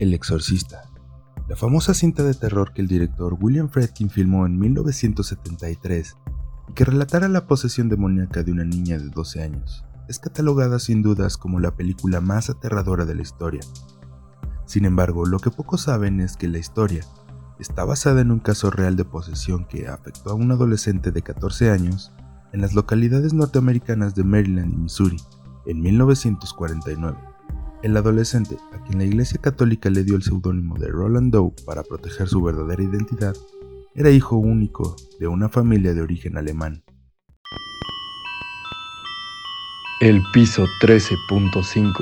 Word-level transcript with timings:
El 0.00 0.14
Exorcista, 0.14 0.88
la 1.46 1.56
famosa 1.56 1.92
cinta 1.92 2.22
de 2.22 2.32
terror 2.32 2.72
que 2.72 2.80
el 2.80 2.88
director 2.88 3.36
William 3.38 3.68
Friedkin 3.68 4.08
filmó 4.08 4.46
en 4.46 4.58
1973 4.58 6.16
y 6.70 6.72
que 6.72 6.86
relatara 6.86 7.28
la 7.28 7.46
posesión 7.46 7.90
demoníaca 7.90 8.42
de 8.42 8.50
una 8.50 8.64
niña 8.64 8.96
de 8.96 9.10
12 9.10 9.42
años, 9.42 9.84
es 10.08 10.18
catalogada 10.18 10.78
sin 10.78 11.02
dudas 11.02 11.36
como 11.36 11.60
la 11.60 11.76
película 11.76 12.22
más 12.22 12.48
aterradora 12.48 13.04
de 13.04 13.14
la 13.14 13.20
historia. 13.20 13.60
Sin 14.64 14.86
embargo, 14.86 15.26
lo 15.26 15.38
que 15.38 15.50
pocos 15.50 15.82
saben 15.82 16.22
es 16.22 16.38
que 16.38 16.48
la 16.48 16.56
historia 16.56 17.04
está 17.58 17.84
basada 17.84 18.22
en 18.22 18.30
un 18.30 18.40
caso 18.40 18.70
real 18.70 18.96
de 18.96 19.04
posesión 19.04 19.66
que 19.66 19.86
afectó 19.86 20.30
a 20.30 20.34
un 20.34 20.50
adolescente 20.50 21.12
de 21.12 21.20
14 21.20 21.72
años 21.72 22.10
en 22.54 22.62
las 22.62 22.72
localidades 22.72 23.34
norteamericanas 23.34 24.14
de 24.14 24.24
Maryland 24.24 24.72
y 24.72 24.76
Missouri 24.78 25.18
en 25.66 25.82
1949. 25.82 27.29
El 27.82 27.96
adolescente, 27.96 28.58
a 28.72 28.84
quien 28.84 28.98
la 28.98 29.04
Iglesia 29.04 29.40
Católica 29.40 29.88
le 29.88 30.04
dio 30.04 30.14
el 30.14 30.22
seudónimo 30.22 30.78
de 30.78 30.88
Roland 30.88 31.32
Doe 31.32 31.54
para 31.64 31.82
proteger 31.82 32.28
su 32.28 32.42
verdadera 32.42 32.82
identidad, 32.82 33.34
era 33.94 34.10
hijo 34.10 34.36
único 34.36 34.96
de 35.18 35.28
una 35.28 35.48
familia 35.48 35.94
de 35.94 36.02
origen 36.02 36.36
alemán. 36.36 36.84
El 40.02 40.20
piso 40.34 40.66
13.5 40.82 41.92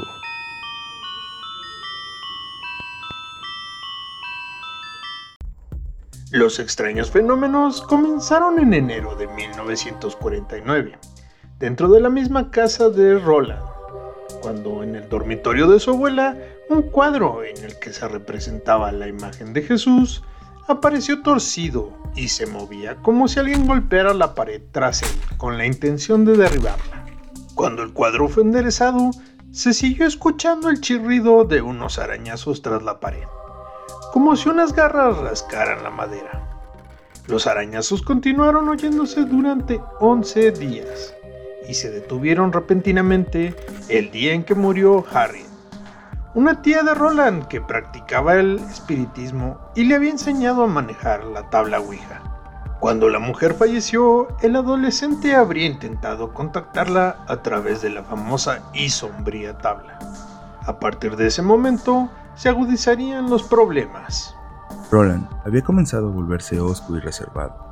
Los 6.33 6.58
extraños 6.58 7.10
fenómenos 7.10 7.83
comenzaron 7.83 8.58
en 8.58 8.74
enero 8.74 9.14
de 9.14 9.28
1949, 9.28 10.98
dentro 11.58 11.88
de 11.88 12.00
la 12.00 12.10
misma 12.10 12.50
casa 12.50 12.91
de 12.91 13.19
Roland, 13.19 13.77
cuando 14.41 14.83
en 14.83 14.95
el 14.95 15.09
dormitorio 15.09 15.69
de 15.69 15.80
su 15.80 15.91
abuela 15.91 16.37
un 16.69 16.83
cuadro 16.83 17.42
en 17.45 17.62
el 17.65 17.78
que 17.78 17.92
se 17.92 18.06
representaba 18.09 18.92
la 18.92 19.09
imagen 19.09 19.52
de 19.52 19.62
Jesús 19.62 20.23
apareció 20.66 21.23
torcido 21.23 21.92
y 22.14 22.28
se 22.28 22.47
movía 22.47 22.97
como 22.97 23.28
si 23.28 23.39
alguien 23.41 23.67
golpeara 23.67 24.12
la 24.12 24.34
pared 24.34 24.61
tras 24.72 25.03
él 25.03 25.36
con 25.36 25.56
la 25.56 25.67
intención 25.67 26.25
de 26.25 26.36
derribarla. 26.36 27.06
Cuando 27.55 27.83
el 27.83 27.92
cuadro 27.92 28.28
fue 28.28 28.42
enderezado, 28.42 29.11
se 29.50 29.72
siguió 29.72 30.06
escuchando 30.06 30.69
el 30.69 30.80
chirrido 30.80 31.45
de 31.45 31.62
unos 31.62 31.98
arañazos 31.98 32.62
tras 32.62 32.83
la 32.83 33.00
pared, 33.00 33.25
como 34.12 34.36
si 34.36 34.48
unas 34.48 34.75
garras 34.75 35.17
rascaran 35.19 35.83
la 35.83 35.91
madera. 35.91 36.45
Los 37.27 37.47
arañazos 37.47 38.02
continuaron 38.02 38.69
oyéndose 38.69 39.25
durante 39.25 39.80
11 40.00 40.52
días 40.52 41.14
y 41.69 41.74
se 41.74 41.91
detuvieron 41.91 42.52
repentinamente 42.52 43.55
el 43.88 44.11
día 44.11 44.33
en 44.33 44.42
que 44.42 44.55
murió 44.55 45.05
Harriet, 45.12 45.47
una 46.34 46.62
tía 46.62 46.83
de 46.83 46.94
Roland 46.94 47.47
que 47.47 47.61
practicaba 47.61 48.34
el 48.34 48.58
espiritismo 48.58 49.58
y 49.77 49.84
le 49.84 49.94
había 49.94 50.11
enseñado 50.11 50.64
a 50.64 50.66
manejar 50.66 51.24
la 51.24 51.50
tabla 51.50 51.78
Ouija. 51.78 52.22
Cuando 52.80 53.08
la 53.08 53.19
mujer 53.19 53.55
falleció, 53.55 54.28
el 54.41 54.56
adolescente 54.56 55.34
habría 55.34 55.66
intentado 55.66 56.33
contactarla 56.33 57.24
a 57.27 57.42
través 57.42 57.83
de 57.83 57.91
la 57.91 58.05
famosa 58.05 58.62
y 58.72 58.89
sombría 58.89 59.58
tabla. 59.58 59.98
A 60.64 60.78
partir 60.78 61.16
de 61.16 61.27
ese 61.27 61.42
momento, 61.42 62.08
se 62.36 62.48
agudizarían 62.48 63.28
los 63.28 63.42
problemas. 63.42 64.34
Roland 64.91 65.28
había 65.44 65.62
comenzado 65.62 66.08
a 66.08 66.12
volverse 66.12 66.61
osco 66.61 66.96
y 66.96 67.00
reservado. 67.00 67.67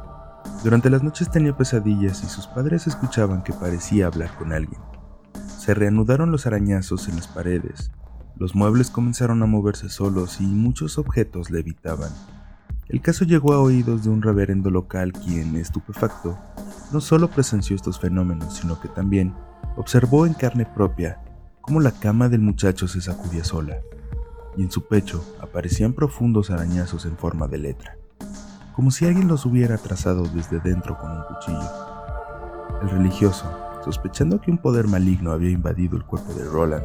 Durante 0.63 0.91
las 0.91 1.03
noches 1.03 1.31
tenía 1.31 1.57
pesadillas 1.57 2.25
y 2.25 2.27
sus 2.27 2.47
padres 2.47 2.87
escuchaban 2.87 3.43
que 3.43 3.53
parecía 3.53 4.07
hablar 4.07 4.37
con 4.37 4.53
alguien. 4.53 4.81
Se 5.59 5.75
reanudaron 5.75 6.33
los 6.33 6.47
arañazos 6.47 7.09
en 7.09 7.17
las 7.17 7.29
paredes, 7.29 7.93
los 8.37 8.55
muebles 8.55 8.91
comenzaron 8.91 9.43
a 9.43 9.47
moverse 9.47 9.89
solos 9.89 10.41
y 10.41 10.45
muchos 10.45 10.99
objetos 10.99 11.51
levitaban. 11.51 12.11
El 12.89 13.01
caso 13.01 13.25
llegó 13.25 13.53
a 13.53 13.61
oídos 13.61 14.05
de 14.05 14.11
un 14.11 14.23
reverendo 14.23 14.71
local 14.71 15.13
quien, 15.13 15.57
estupefacto, 15.57 16.39
no 16.93 17.01
solo 17.01 17.29
presenció 17.29 17.75
estos 17.75 17.99
fenómenos, 17.99 18.57
sino 18.57 18.81
que 18.81 18.89
también 18.89 19.35
observó 19.77 20.27
en 20.27 20.35
carne 20.35 20.67
propia 20.67 21.21
cómo 21.61 21.81
la 21.81 21.93
cama 21.93 22.29
del 22.29 22.41
muchacho 22.41 22.89
se 22.89 23.01
sacudía 23.01 23.43
sola, 23.43 23.79
y 24.57 24.63
en 24.63 24.71
su 24.71 24.87
pecho 24.87 25.25
aparecían 25.41 25.95
profundos 25.95 26.51
arañazos 26.51 27.07
en 27.07 27.17
forma 27.17 27.49
de 27.49 27.59
letra 27.59 27.97
como 28.77 28.91
si 28.91 29.07
alguien 29.07 29.27
los 29.27 29.47
hubiera 29.47 29.79
trazado 29.79 30.25
desde 30.29 30.61
dentro 30.61 30.99
con 30.99 31.11
un 31.11 31.23
cuchillo. 31.23 31.71
El 32.83 32.91
religioso, 32.91 33.51
sospechando 33.83 34.39
que 34.39 34.51
un 34.51 34.59
poder 34.59 34.87
maligno 34.87 35.33
había 35.33 35.49
invadido 35.49 35.97
el 35.97 36.05
cuerpo 36.05 36.35
de 36.35 36.45
Roland, 36.45 36.85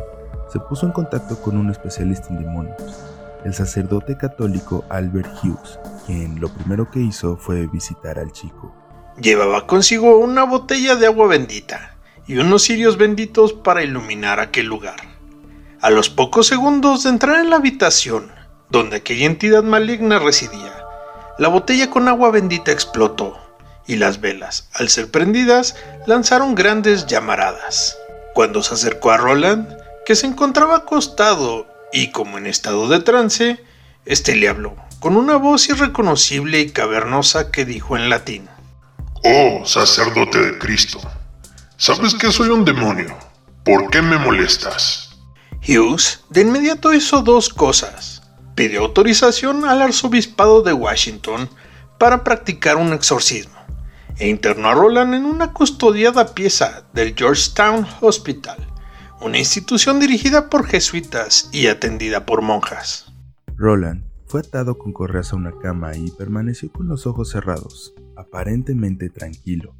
se 0.50 0.60
puso 0.60 0.86
en 0.86 0.94
contacto 0.94 1.42
con 1.42 1.58
un 1.58 1.70
especialista 1.70 2.30
en 2.30 2.44
demonios, 2.44 3.04
el 3.44 3.54
sacerdote 3.54 4.18
católico 4.18 4.86
Albert 4.88 5.44
Hughes, 5.44 5.80
quien 6.06 6.40
lo 6.40 6.48
primero 6.48 6.90
que 6.90 7.02
hizo 7.02 7.36
fue 7.36 7.68
visitar 7.68 8.18
al 8.20 8.32
chico. 8.32 8.74
Llevaba 9.22 9.68
consigo 9.68 10.18
una 10.18 10.46
botella 10.46 10.96
de 10.96 11.08
agua 11.08 11.28
bendita 11.28 11.98
y 12.26 12.38
unos 12.38 12.64
cirios 12.64 12.98
benditos 12.98 13.52
para 13.52 13.84
iluminar 13.84 14.40
aquel 14.40 14.68
lugar. 14.68 14.96
A 15.82 15.90
los 15.90 16.10
pocos 16.10 16.48
segundos 16.48 17.04
de 17.04 17.10
entrar 17.10 17.40
en 17.40 17.50
la 17.50 17.58
habitación 17.58 18.32
donde 18.70 18.96
aquella 18.96 19.26
entidad 19.26 19.64
maligna 19.64 20.18
residía, 20.18 20.81
la 21.42 21.48
botella 21.48 21.90
con 21.90 22.08
agua 22.08 22.30
bendita 22.30 22.72
explotó 22.72 23.36
y 23.88 23.96
las 23.96 24.22
velas, 24.22 24.70
al 24.74 24.90
ser 24.90 25.10
prendidas, 25.10 25.76
lanzaron 26.06 26.54
grandes 26.54 27.08
llamaradas. 27.08 27.98
Cuando 28.36 28.62
se 28.62 28.76
acercó 28.76 29.10
a 29.10 29.18
Roland, 29.18 29.76
que 30.06 30.16
se 30.16 30.28
encontraba 30.28 30.76
acostado 30.76 31.66
y 31.92 32.12
como 32.12 32.38
en 32.38 32.46
estado 32.46 32.88
de 32.90 33.00
trance, 33.00 33.60
este 34.06 34.36
le 34.36 34.50
habló 34.50 34.76
con 35.00 35.18
una 35.18 35.36
voz 35.36 35.68
irreconocible 35.68 36.60
y 36.60 36.70
cavernosa 36.70 37.50
que 37.50 37.66
dijo 37.66 37.98
en 37.98 38.12
latín: 38.12 38.48
Oh, 39.24 39.66
sacerdote 39.66 40.38
de 40.40 40.60
Cristo, 40.60 41.00
sabes 41.76 42.14
que 42.14 42.32
soy 42.32 42.50
un 42.50 42.66
demonio. 42.66 43.18
¿Por 43.66 43.90
qué 43.90 44.04
me 44.04 44.20
molestas? 44.20 45.18
Hughes 45.68 46.20
de 46.30 46.42
inmediato 46.42 46.94
hizo 46.94 47.24
dos 47.24 47.50
cosas 47.50 48.21
pidió 48.62 48.82
autorización 48.82 49.66
al 49.66 49.82
arzobispado 49.82 50.62
de 50.62 50.72
Washington 50.72 51.50
para 51.98 52.24
practicar 52.24 52.78
un 52.78 52.94
exorcismo 52.94 53.56
e 54.20 54.30
internó 54.30 54.70
a 54.70 54.76
Roland 54.76 55.16
en 55.16 55.26
una 55.26 55.52
custodiada 55.52 56.36
pieza 56.36 56.84
del 56.94 57.16
Georgetown 57.16 57.88
Hospital, 58.02 58.58
una 59.20 59.40
institución 59.40 60.00
dirigida 60.00 60.48
por 60.48 60.68
jesuitas 60.68 61.50
y 61.52 61.66
atendida 61.66 62.28
por 62.28 62.44
monjas. 62.44 63.12
Roland 63.58 64.04
fue 64.28 64.42
atado 64.42 64.78
con 64.78 64.94
correas 64.94 65.34
a 65.34 65.38
una 65.38 65.58
cama 65.58 65.98
y 65.98 66.12
permaneció 66.12 66.72
con 66.72 66.88
los 66.88 67.08
ojos 67.08 67.32
cerrados, 67.32 67.96
aparentemente 68.16 69.10
tranquilo. 69.10 69.74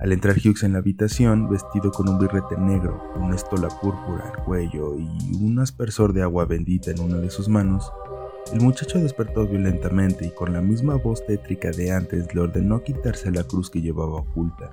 Al 0.00 0.12
entrar 0.12 0.36
Hughes 0.36 0.62
en 0.62 0.74
la 0.74 0.78
habitación, 0.78 1.48
vestido 1.50 1.90
con 1.90 2.08
un 2.08 2.20
birrete 2.20 2.56
negro, 2.56 3.02
una 3.16 3.34
estola 3.34 3.68
púrpura 3.68 4.32
al 4.32 4.44
cuello 4.44 4.96
y 4.96 5.34
un 5.34 5.58
aspersor 5.58 6.12
de 6.12 6.22
agua 6.22 6.44
bendita 6.44 6.92
en 6.92 7.00
una 7.00 7.16
de 7.16 7.30
sus 7.30 7.48
manos, 7.48 7.90
el 8.52 8.60
muchacho 8.60 8.98
despertó 8.98 9.46
violentamente 9.46 10.26
y 10.26 10.30
con 10.30 10.52
la 10.52 10.60
misma 10.60 10.94
voz 10.96 11.24
tétrica 11.26 11.70
de 11.70 11.92
antes 11.92 12.34
le 12.34 12.40
ordenó 12.40 12.82
quitarse 12.82 13.30
la 13.30 13.44
cruz 13.44 13.70
que 13.70 13.80
llevaba 13.80 14.20
oculta. 14.20 14.70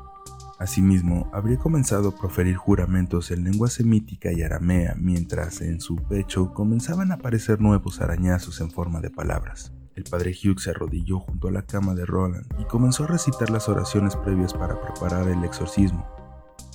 Asimismo, 0.57 1.29
habría 1.33 1.57
comenzado 1.57 2.09
a 2.09 2.15
proferir 2.15 2.55
juramentos 2.55 3.31
en 3.31 3.43
lengua 3.43 3.69
semítica 3.69 4.31
y 4.31 4.41
aramea, 4.41 4.95
mientras 4.97 5.59
en 5.61 5.81
su 5.81 5.97
pecho 5.97 6.53
comenzaban 6.53 7.11
a 7.11 7.15
aparecer 7.15 7.59
nuevos 7.59 7.99
arañazos 7.99 8.61
en 8.61 8.71
forma 8.71 9.01
de 9.01 9.09
palabras. 9.09 9.73
El 9.95 10.05
padre 10.05 10.31
Hugh 10.31 10.59
se 10.59 10.69
arrodilló 10.69 11.19
junto 11.19 11.49
a 11.49 11.51
la 11.51 11.63
cama 11.63 11.93
de 11.93 12.05
Roland 12.05 12.45
y 12.59 12.65
comenzó 12.65 13.03
a 13.03 13.07
recitar 13.07 13.49
las 13.49 13.67
oraciones 13.67 14.15
previas 14.15 14.53
para 14.53 14.79
preparar 14.79 15.27
el 15.27 15.43
exorcismo. 15.43 16.07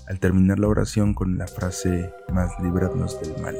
Al 0.06 0.20
terminar 0.20 0.58
la 0.58 0.68
oración 0.68 1.14
con 1.14 1.38
la 1.38 1.46
frase 1.46 2.12
Más 2.32 2.50
libradnos 2.60 3.20
del 3.20 3.40
mal. 3.42 3.56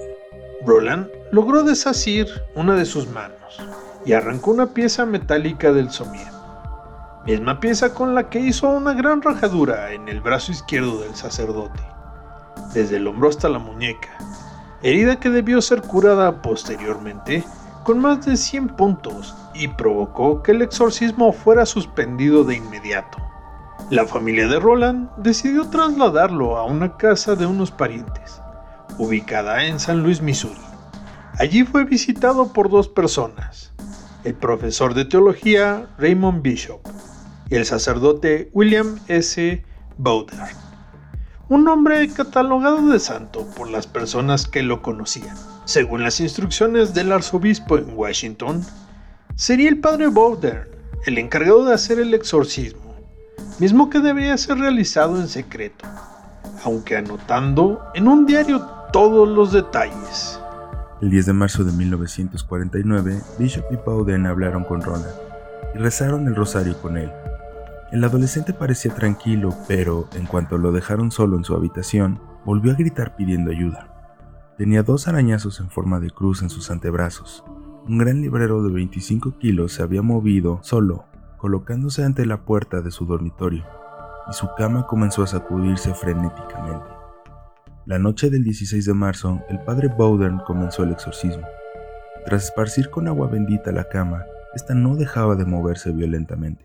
Roland 0.66 1.08
logró 1.32 1.62
desasir 1.62 2.28
una 2.54 2.74
de 2.74 2.84
sus 2.84 3.08
manos 3.08 3.60
y 4.04 4.12
arrancó 4.12 4.50
una 4.50 4.66
pieza 4.74 5.06
metálica 5.06 5.72
del 5.72 5.90
somier, 5.90 6.28
misma 7.24 7.60
pieza 7.60 7.94
con 7.94 8.14
la 8.14 8.28
que 8.28 8.40
hizo 8.40 8.68
una 8.68 8.92
gran 8.92 9.22
rajadura 9.22 9.92
en 9.92 10.08
el 10.08 10.20
brazo 10.20 10.52
izquierdo 10.52 11.00
del 11.00 11.14
sacerdote, 11.14 11.80
desde 12.74 12.96
el 12.96 13.06
hombro 13.06 13.28
hasta 13.28 13.48
la 13.48 13.58
muñeca, 13.58 14.10
herida 14.82 15.18
que 15.18 15.30
debió 15.30 15.62
ser 15.62 15.82
curada 15.82 16.42
posteriormente 16.42 17.44
con 17.84 17.98
más 17.98 18.26
de 18.26 18.36
100 18.36 18.68
puntos 18.76 19.34
y 19.54 19.68
provocó 19.68 20.42
que 20.42 20.52
el 20.52 20.62
exorcismo 20.62 21.32
fuera 21.32 21.64
suspendido 21.64 22.44
de 22.44 22.56
inmediato. 22.56 23.18
La 23.88 24.06
familia 24.06 24.46
de 24.46 24.60
Roland 24.60 25.10
decidió 25.16 25.68
trasladarlo 25.68 26.56
a 26.56 26.64
una 26.64 26.96
casa 26.96 27.34
de 27.34 27.46
unos 27.46 27.70
parientes, 27.70 28.40
ubicada 29.00 29.64
en 29.64 29.80
San 29.80 30.02
Luis, 30.02 30.20
Missouri. 30.20 30.60
Allí 31.38 31.64
fue 31.64 31.84
visitado 31.84 32.52
por 32.52 32.68
dos 32.68 32.86
personas, 32.86 33.72
el 34.24 34.34
profesor 34.34 34.92
de 34.92 35.06
teología 35.06 35.88
Raymond 35.96 36.42
Bishop 36.42 36.80
y 37.48 37.54
el 37.54 37.64
sacerdote 37.64 38.50
William 38.52 39.00
S. 39.08 39.64
Bowder. 39.96 40.38
un 41.48 41.66
hombre 41.66 42.08
catalogado 42.12 42.88
de 42.88 43.00
santo 43.00 43.46
por 43.56 43.70
las 43.70 43.86
personas 43.86 44.46
que 44.46 44.62
lo 44.62 44.82
conocían. 44.82 45.34
Según 45.64 46.04
las 46.04 46.20
instrucciones 46.20 46.92
del 46.92 47.10
arzobispo 47.10 47.78
en 47.78 47.96
Washington, 47.96 48.62
sería 49.34 49.70
el 49.70 49.80
padre 49.80 50.08
Bowder 50.08 50.70
el 51.06 51.16
encargado 51.16 51.64
de 51.64 51.74
hacer 51.74 51.98
el 51.98 52.12
exorcismo, 52.12 52.94
mismo 53.58 53.88
que 53.88 54.00
debería 54.00 54.36
ser 54.36 54.58
realizado 54.58 55.16
en 55.16 55.26
secreto, 55.26 55.86
aunque 56.62 56.98
anotando 56.98 57.82
en 57.94 58.06
un 58.06 58.26
diario 58.26 58.79
todos 58.92 59.28
los 59.28 59.52
detalles. 59.52 60.40
El 61.00 61.10
10 61.10 61.26
de 61.26 61.32
marzo 61.32 61.64
de 61.64 61.72
1949, 61.72 63.20
Bishop 63.38 63.64
y 63.70 63.76
Bowden 63.76 64.26
hablaron 64.26 64.64
con 64.64 64.82
Roland 64.82 65.14
y 65.74 65.78
rezaron 65.78 66.26
el 66.26 66.34
rosario 66.34 66.76
con 66.80 66.96
él. 66.96 67.10
El 67.92 68.04
adolescente 68.04 68.52
parecía 68.52 68.94
tranquilo, 68.94 69.54
pero 69.66 70.08
en 70.14 70.26
cuanto 70.26 70.58
lo 70.58 70.72
dejaron 70.72 71.10
solo 71.10 71.36
en 71.36 71.44
su 71.44 71.54
habitación, 71.54 72.20
volvió 72.44 72.72
a 72.72 72.76
gritar 72.76 73.16
pidiendo 73.16 73.50
ayuda. 73.50 73.88
Tenía 74.58 74.82
dos 74.82 75.08
arañazos 75.08 75.60
en 75.60 75.70
forma 75.70 76.00
de 76.00 76.10
cruz 76.10 76.42
en 76.42 76.50
sus 76.50 76.70
antebrazos. 76.70 77.44
Un 77.86 77.98
gran 77.98 78.20
librero 78.20 78.62
de 78.62 78.72
25 78.72 79.38
kilos 79.38 79.72
se 79.72 79.82
había 79.82 80.02
movido 80.02 80.60
solo, 80.62 81.06
colocándose 81.38 82.04
ante 82.04 82.26
la 82.26 82.42
puerta 82.42 82.82
de 82.82 82.90
su 82.90 83.06
dormitorio, 83.06 83.64
y 84.28 84.34
su 84.34 84.48
cama 84.56 84.86
comenzó 84.86 85.22
a 85.22 85.26
sacudirse 85.26 85.94
frenéticamente. 85.94 86.99
La 87.90 87.98
noche 87.98 88.30
del 88.30 88.44
16 88.44 88.84
de 88.84 88.94
marzo, 88.94 89.42
el 89.48 89.58
padre 89.58 89.88
Bowden 89.88 90.38
comenzó 90.46 90.84
el 90.84 90.92
exorcismo. 90.92 91.44
Tras 92.24 92.44
esparcir 92.44 92.88
con 92.88 93.08
agua 93.08 93.26
bendita 93.26 93.72
la 93.72 93.88
cama, 93.88 94.26
esta 94.54 94.74
no 94.74 94.94
dejaba 94.94 95.34
de 95.34 95.44
moverse 95.44 95.90
violentamente. 95.90 96.64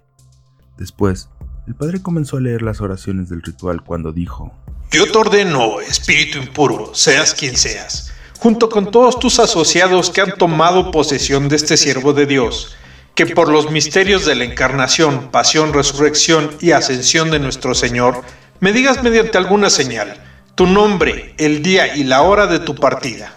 Después, 0.77 1.29
el 1.65 1.73
padre 1.73 1.99
comenzó 1.99 2.37
a 2.37 2.41
leer 2.41 2.61
las 2.61 2.79
oraciones 2.79 3.27
del 3.27 3.41
ritual 3.41 3.81
cuando 3.83 4.11
dijo, 4.11 4.53
Yo 4.91 5.11
te 5.11 5.17
ordeno, 5.17 5.81
espíritu 5.81 6.37
impuro, 6.37 6.93
seas 6.93 7.33
quien 7.33 7.57
seas, 7.57 8.13
junto 8.37 8.69
con 8.69 8.91
todos 8.91 9.17
tus 9.17 9.39
asociados 9.39 10.11
que 10.11 10.21
han 10.21 10.37
tomado 10.37 10.91
posesión 10.91 11.49
de 11.49 11.55
este 11.55 11.75
siervo 11.75 12.13
de 12.13 12.27
Dios, 12.27 12.75
que 13.15 13.25
por 13.25 13.49
los 13.49 13.71
misterios 13.71 14.27
de 14.27 14.35
la 14.35 14.43
encarnación, 14.43 15.31
pasión, 15.31 15.73
resurrección 15.73 16.51
y 16.61 16.69
ascensión 16.69 17.31
de 17.31 17.39
nuestro 17.39 17.73
Señor, 17.73 18.21
me 18.59 18.73
digas 18.73 19.01
mediante 19.01 19.39
alguna 19.39 19.71
señal, 19.71 20.21
tu 20.55 20.65
nombre, 20.67 21.35
el 21.37 21.61
día 21.61 21.97
y 21.97 22.05
la 22.05 22.21
hora 22.21 22.47
de 22.47 22.59
tu 22.59 22.75
partida. 22.75 23.33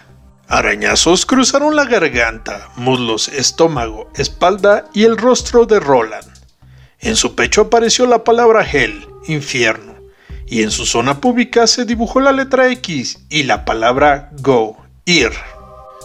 Arañazos 0.47 1.25
cruzaron 1.25 1.75
la 1.75 1.83
garganta, 1.83 2.69
muslos, 2.77 3.27
estómago, 3.27 4.09
espalda 4.15 4.85
y 4.93 5.03
el 5.03 5.17
rostro 5.17 5.65
de 5.65 5.81
Roland. 5.81 6.31
En 6.99 7.17
su 7.17 7.35
pecho 7.35 7.63
apareció 7.63 8.05
la 8.05 8.23
palabra 8.23 8.65
Hell, 8.65 9.05
infierno, 9.27 9.95
y 10.47 10.63
en 10.63 10.71
su 10.71 10.85
zona 10.85 11.19
pública 11.19 11.67
se 11.67 11.83
dibujó 11.83 12.21
la 12.21 12.31
letra 12.31 12.69
X 12.71 13.19
y 13.29 13.43
la 13.43 13.65
palabra 13.65 14.31
Go, 14.39 14.77
ir. 15.03 15.31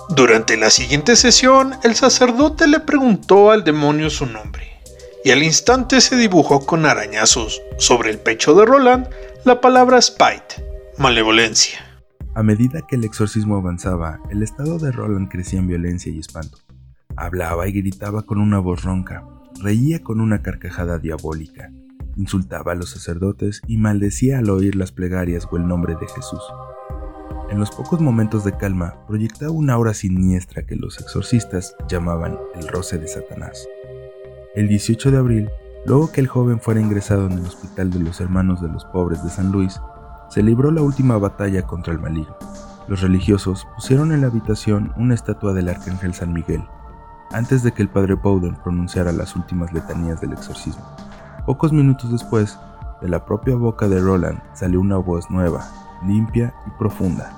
Durante 0.08 0.56
la 0.56 0.70
siguiente 0.70 1.14
sesión, 1.14 1.76
el 1.84 1.94
sacerdote 1.94 2.66
le 2.66 2.80
preguntó 2.80 3.52
al 3.52 3.62
demonio 3.62 4.10
su 4.10 4.26
nombre, 4.26 4.80
y 5.24 5.30
al 5.30 5.44
instante 5.44 6.00
se 6.00 6.16
dibujó 6.16 6.66
con 6.66 6.86
arañazos 6.86 7.62
sobre 7.78 8.10
el 8.10 8.18
pecho 8.18 8.54
de 8.54 8.66
Roland 8.66 9.08
la 9.44 9.60
palabra 9.60 10.02
Spite, 10.02 10.63
malevolencia. 10.98 11.78
A 12.34 12.42
medida 12.42 12.82
que 12.86 12.96
el 12.96 13.04
exorcismo 13.04 13.56
avanzaba, 13.56 14.20
el 14.30 14.42
estado 14.42 14.78
de 14.78 14.92
Roland 14.92 15.28
crecía 15.28 15.58
en 15.58 15.66
violencia 15.66 16.12
y 16.12 16.18
espanto. 16.18 16.58
Hablaba 17.16 17.66
y 17.68 17.72
gritaba 17.72 18.22
con 18.22 18.38
una 18.38 18.58
voz 18.58 18.84
ronca, 18.84 19.24
reía 19.60 20.02
con 20.02 20.20
una 20.20 20.42
carcajada 20.42 20.98
diabólica, 20.98 21.70
insultaba 22.16 22.72
a 22.72 22.74
los 22.76 22.90
sacerdotes 22.90 23.60
y 23.66 23.76
maldecía 23.76 24.38
al 24.38 24.50
oír 24.50 24.76
las 24.76 24.92
plegarias 24.92 25.48
o 25.50 25.56
el 25.56 25.66
nombre 25.66 25.94
de 25.94 26.06
Jesús. 26.06 26.42
En 27.50 27.58
los 27.58 27.70
pocos 27.70 28.00
momentos 28.00 28.44
de 28.44 28.56
calma, 28.56 28.94
proyectaba 29.06 29.52
una 29.52 29.74
aura 29.74 29.94
siniestra 29.94 30.64
que 30.64 30.76
los 30.76 31.00
exorcistas 31.00 31.76
llamaban 31.88 32.38
el 32.54 32.68
roce 32.68 32.98
de 32.98 33.08
Satanás. 33.08 33.68
El 34.54 34.68
18 34.68 35.10
de 35.10 35.18
abril, 35.18 35.50
luego 35.86 36.10
que 36.10 36.20
el 36.20 36.28
joven 36.28 36.60
fuera 36.60 36.80
ingresado 36.80 37.26
en 37.26 37.32
el 37.32 37.46
Hospital 37.46 37.90
de 37.90 37.98
los 37.98 38.20
Hermanos 38.20 38.62
de 38.62 38.68
los 38.68 38.84
Pobres 38.86 39.22
de 39.22 39.30
San 39.30 39.52
Luis, 39.52 39.78
se 40.34 40.42
libró 40.42 40.72
la 40.72 40.82
última 40.82 41.16
batalla 41.16 41.62
contra 41.62 41.92
el 41.92 42.00
maligno. 42.00 42.36
Los 42.88 43.02
religiosos 43.02 43.68
pusieron 43.76 44.10
en 44.10 44.22
la 44.22 44.26
habitación 44.26 44.92
una 44.96 45.14
estatua 45.14 45.52
del 45.52 45.68
arcángel 45.68 46.12
San 46.12 46.32
Miguel, 46.32 46.64
antes 47.30 47.62
de 47.62 47.70
que 47.70 47.82
el 47.82 47.88
padre 47.88 48.14
Bowden 48.14 48.56
pronunciara 48.56 49.12
las 49.12 49.36
últimas 49.36 49.72
letanías 49.72 50.20
del 50.20 50.32
exorcismo. 50.32 50.84
Pocos 51.46 51.72
minutos 51.72 52.10
después, 52.10 52.58
de 53.00 53.08
la 53.08 53.24
propia 53.24 53.54
boca 53.54 53.86
de 53.86 54.00
Roland 54.00 54.42
salió 54.54 54.80
una 54.80 54.96
voz 54.96 55.30
nueva, 55.30 55.68
limpia 56.04 56.52
y 56.66 56.70
profunda. 56.80 57.30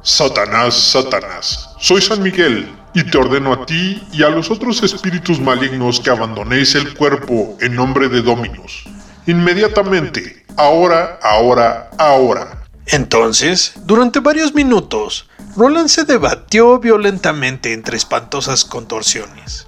Satanás, 0.00 0.74
Satanás, 0.74 1.74
soy 1.80 2.00
San 2.00 2.22
Miguel, 2.22 2.72
y 2.94 3.02
te 3.02 3.18
ordeno 3.18 3.52
a 3.52 3.66
ti 3.66 4.06
y 4.12 4.22
a 4.22 4.30
los 4.30 4.52
otros 4.52 4.84
espíritus 4.84 5.40
malignos 5.40 5.98
que 5.98 6.10
abandonéis 6.10 6.76
el 6.76 6.94
cuerpo 6.94 7.56
en 7.60 7.74
nombre 7.74 8.08
de 8.08 8.22
Dominus. 8.22 8.84
Inmediatamente, 9.26 10.39
ahora, 10.60 11.18
ahora, 11.22 11.90
ahora. 11.96 12.64
Entonces, 12.86 13.72
durante 13.84 14.20
varios 14.20 14.54
minutos, 14.54 15.28
Roland 15.56 15.88
se 15.88 16.04
debatió 16.04 16.78
violentamente 16.78 17.72
entre 17.72 17.96
espantosas 17.96 18.64
contorsiones. 18.64 19.66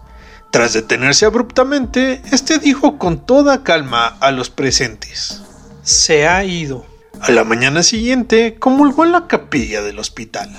Tras 0.51 0.75
detenerse 0.75 1.25
abruptamente, 1.25 2.21
este 2.31 2.59
dijo 2.59 2.99
con 2.99 3.25
toda 3.25 3.63
calma 3.63 4.19
a 4.21 4.33
los 4.33 4.51
presentes: 4.51 5.41
Se 5.83 6.29
ha 6.29 6.45
ido. 6.45 6.85
A 7.23 7.31
la 7.31 7.45
mañana 7.45 7.83
siguiente, 7.83 8.57
comulgó 8.59 9.05
en 9.05 9.13
la 9.13 9.29
capilla 9.29 9.81
del 9.81 9.99
hospital. 9.99 10.51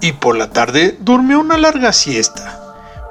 Y 0.00 0.12
por 0.12 0.36
la 0.36 0.50
tarde 0.50 0.96
durmió 1.00 1.38
una 1.38 1.58
larga 1.58 1.92
siesta. 1.92 2.60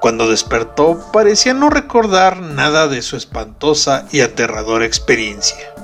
Cuando 0.01 0.29
despertó, 0.29 1.11
parecía 1.11 1.53
no 1.53 1.69
recordar 1.69 2.41
nada 2.41 2.87
de 2.87 3.01
su 3.01 3.17
espantosa 3.17 4.07
y 4.11 4.21
aterradora 4.21 4.85
experiencia. 4.85 5.75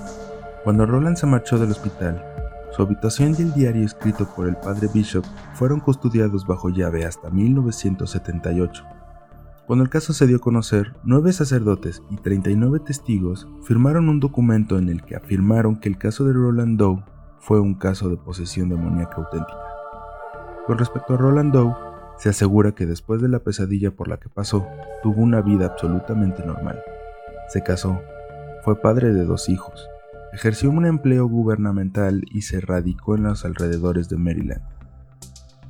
Cuando 0.66 0.88
Roland 0.88 1.16
se 1.16 1.28
marchó 1.28 1.60
del 1.60 1.70
hospital, 1.70 2.26
su 2.72 2.82
habitación 2.82 3.36
y 3.38 3.44
el 3.44 3.54
diario 3.54 3.86
escrito 3.86 4.28
por 4.36 4.48
el 4.48 4.56
padre 4.56 4.90
Bishop 4.92 5.24
fueron 5.54 5.80
custodiados 5.80 6.48
bajo 6.48 6.70
llave 6.70 7.06
hasta 7.06 7.30
1978. 7.30 8.84
Cuando 9.68 9.84
el 9.84 9.92
caso 9.92 10.12
se 10.12 10.26
dio 10.26 10.38
a 10.38 10.40
conocer, 10.40 10.96
nueve 11.04 11.34
sacerdotes 11.34 12.02
y 12.10 12.16
39 12.18 12.80
testigos 12.80 13.48
firmaron 13.62 14.10
un 14.10 14.20
documento 14.20 14.80
en 14.80 14.90
el 14.90 15.04
que 15.04 15.16
afirmaron 15.16 15.80
que 15.80 15.88
el 15.88 16.00
caso 16.00 16.24
de 16.24 16.34
Roland 16.34 16.80
Doe 16.80 17.04
fue 17.38 17.60
un 17.60 17.76
caso 17.76 18.10
de 18.10 18.18
posesión 18.18 18.68
demoníaca 18.68 19.18
auténtica. 19.18 19.60
Con 20.66 20.80
respecto 20.80 21.14
a 21.14 21.18
Roland 21.18 21.54
Doe, 21.54 21.76
se 22.18 22.30
asegura 22.30 22.72
que 22.72 22.88
después 22.88 23.22
de 23.22 23.30
la 23.30 23.38
pesadilla 23.38 23.92
por 23.92 24.08
la 24.08 24.18
que 24.18 24.30
pasó, 24.30 24.66
tuvo 25.04 25.22
una 25.22 25.42
vida 25.42 25.68
absolutamente 25.68 26.44
normal. 26.44 26.82
Se 27.50 27.62
casó, 27.62 28.02
fue 28.64 28.82
padre 28.82 29.14
de 29.14 29.26
dos 29.26 29.48
hijos, 29.48 29.88
ejerció 30.36 30.70
un 30.70 30.86
empleo 30.86 31.28
gubernamental 31.28 32.26
y 32.30 32.42
se 32.42 32.60
radicó 32.60 33.16
en 33.16 33.24
los 33.24 33.46
alrededores 33.46 34.10
de 34.10 34.18
Maryland. 34.18 34.62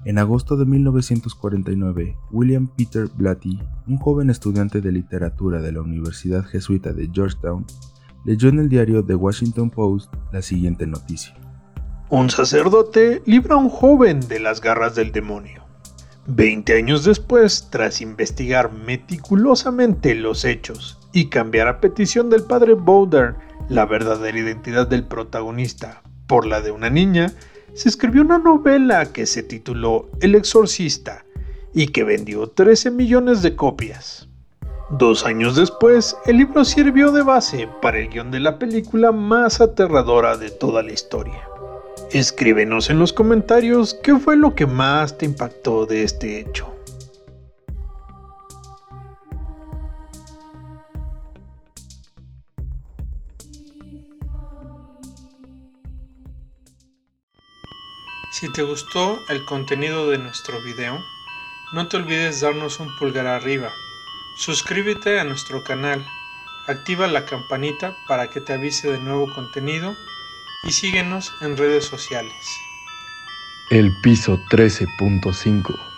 En 0.06 0.18
agosto 0.18 0.58
de 0.58 0.66
1949, 0.66 2.18
William 2.32 2.68
Peter 2.76 3.08
Blatty, 3.16 3.60
un 3.88 3.98
joven 3.98 4.32
estudiante 4.32 4.82
de 4.82 4.92
literatura 4.92 5.62
de 5.62 5.72
la 5.72 5.82
Universidad 5.82 6.44
Jesuita 6.44 6.94
de 6.94 7.08
Georgetown, 7.14 7.64
leyó 8.26 8.50
en 8.50 8.58
el 8.58 8.68
diario 8.68 9.06
The 9.06 9.14
Washington 9.14 9.70
Post 9.70 10.12
la 10.34 10.42
siguiente 10.42 10.88
noticia. 10.88 11.36
Un 12.10 12.32
sacerdote 12.32 13.22
libra 13.28 13.54
a 13.54 13.60
un 13.60 13.70
joven 13.70 14.20
de 14.22 14.40
las 14.40 14.62
garras 14.62 14.96
del 14.96 15.12
demonio. 15.12 15.64
Veinte 16.26 16.76
años 16.76 17.06
después, 17.06 17.68
tras 17.70 18.02
investigar 18.02 18.74
meticulosamente 18.74 20.16
los 20.16 20.44
hechos 20.44 20.98
y 21.14 21.30
cambiar 21.30 21.68
a 21.68 21.80
petición 21.80 22.32
del 22.32 22.44
padre 22.44 22.74
Bowder 22.74 23.36
la 23.70 23.86
verdadera 23.86 24.38
identidad 24.38 24.88
del 24.88 25.04
protagonista 25.04 26.02
por 26.28 26.46
la 26.46 26.62
de 26.62 26.72
una 26.72 26.90
niña, 26.90 27.34
se 27.74 27.90
escribió 27.90 28.22
una 28.22 28.38
novela 28.38 29.12
que 29.12 29.26
se 29.26 29.44
tituló 29.44 30.10
El 30.22 30.36
Exorcista 30.36 31.26
y 31.74 31.88
que 31.88 32.04
vendió 32.04 32.48
13 32.48 32.92
millones 32.92 33.42
de 33.42 33.56
copias. 33.56 34.30
Dos 34.92 35.26
años 35.26 35.56
después, 35.56 36.16
el 36.26 36.38
libro 36.38 36.64
sirvió 36.64 37.12
de 37.12 37.24
base 37.24 37.68
para 37.82 37.98
el 37.98 38.10
guion 38.10 38.32
de 38.32 38.40
la 38.40 38.60
película 38.60 39.12
más 39.12 39.60
aterradora 39.60 40.38
de 40.38 40.52
toda 40.52 40.84
la 40.84 40.94
historia. 40.94 41.50
Escríbenos 42.12 42.90
en 42.90 43.00
los 43.00 43.12
comentarios 43.12 43.96
qué 43.96 44.16
fue 44.16 44.38
lo 44.38 44.54
que 44.54 44.68
más 44.68 45.18
te 45.18 45.26
impactó 45.26 45.86
de 45.88 46.04
este 46.04 46.40
hecho. 46.40 46.75
Si 58.38 58.50
te 58.50 58.64
gustó 58.64 59.24
el 59.30 59.46
contenido 59.46 60.10
de 60.10 60.18
nuestro 60.18 60.62
video, 60.62 61.02
no 61.72 61.88
te 61.88 61.96
olvides 61.96 62.42
darnos 62.42 62.82
un 62.82 62.94
pulgar 62.98 63.28
arriba, 63.28 63.72
suscríbete 64.36 65.22
a 65.22 65.24
nuestro 65.24 65.64
canal, 65.64 66.06
activa 66.68 67.08
la 67.08 67.24
campanita 67.24 67.96
para 68.10 68.30
que 68.30 68.42
te 68.42 68.52
avise 68.52 68.92
de 68.92 69.00
nuevo 69.00 69.30
contenido 69.34 69.96
y 70.66 70.74
síguenos 70.74 71.32
en 71.40 71.56
redes 71.56 71.86
sociales. 71.86 72.60
El 73.70 73.94
piso 74.02 74.38
13.5 74.50 75.95